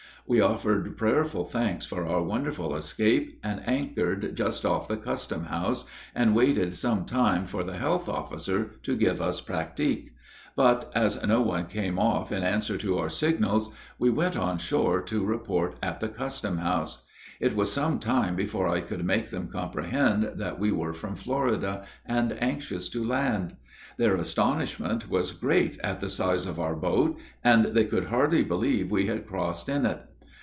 [0.27, 5.83] We offered prayful thanks for our wonderful escape, and anchored just off the custom house,
[6.15, 10.11] and waited some time for the health officer to give us pratique.
[10.55, 15.01] But as no one came off in answer to our signals, I went on shore
[15.01, 17.03] to report at the custom house.
[17.41, 21.83] It was some time before I could make them comprehend that we were from Florida,
[22.05, 23.57] and anxious to land.
[23.97, 28.91] Their astonishment was great at the size of our boat, and they could hardly believe
[28.91, 30.03] we had crossed in it.